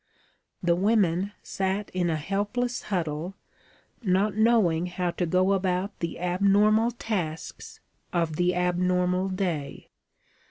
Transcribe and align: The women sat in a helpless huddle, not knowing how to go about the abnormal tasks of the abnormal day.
The 0.63 0.75
women 0.75 1.31
sat 1.43 1.91
in 1.91 2.09
a 2.09 2.15
helpless 2.15 2.81
huddle, 2.89 3.35
not 4.01 4.35
knowing 4.35 4.87
how 4.87 5.11
to 5.11 5.27
go 5.27 5.53
about 5.53 5.99
the 5.99 6.19
abnormal 6.19 6.89
tasks 6.89 7.79
of 8.11 8.35
the 8.35 8.55
abnormal 8.55 9.29
day. 9.29 9.91